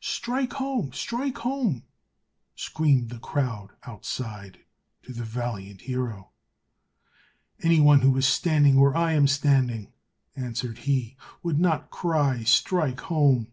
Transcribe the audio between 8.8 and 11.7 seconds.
I am standing," answered he, "would